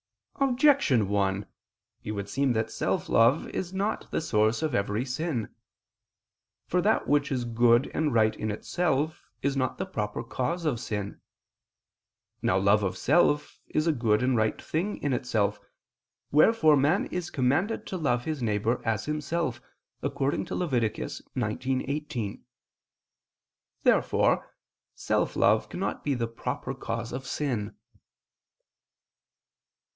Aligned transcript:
Objection 0.37 1.07
1: 1.09 1.45
It 2.03 2.13
would 2.13 2.27
seem 2.27 2.53
that 2.53 2.71
self 2.71 3.07
love 3.07 3.47
is 3.49 3.71
not 3.71 4.09
the 4.09 4.19
source 4.19 4.63
of 4.63 4.73
every 4.73 5.05
sin. 5.05 5.49
For 6.65 6.81
that 6.81 7.07
which 7.07 7.31
is 7.31 7.45
good 7.45 7.91
and 7.93 8.11
right 8.11 8.35
in 8.35 8.49
itself 8.49 9.29
is 9.43 9.55
not 9.55 9.77
the 9.77 9.85
proper 9.85 10.23
cause 10.23 10.65
of 10.65 10.79
sin. 10.79 11.21
Now 12.41 12.57
love 12.57 12.81
of 12.81 12.97
self 12.97 13.59
is 13.67 13.85
a 13.85 13.91
good 13.91 14.23
and 14.23 14.35
right 14.35 14.59
thing 14.59 14.97
in 15.03 15.13
itself: 15.13 15.59
wherefore 16.31 16.75
man 16.75 17.05
is 17.05 17.29
commanded 17.29 17.85
to 17.85 17.95
love 17.97 18.25
his 18.25 18.41
neighbor 18.41 18.81
as 18.83 19.05
himself 19.05 19.61
(Lev. 20.01 20.15
19:18). 20.15 22.41
Therefore 23.83 24.49
self 24.95 25.35
love 25.35 25.69
cannot 25.69 26.03
be 26.03 26.15
the 26.15 26.27
proper 26.27 26.73
cause 26.73 27.13
of 27.13 27.27
sin. 27.27 27.75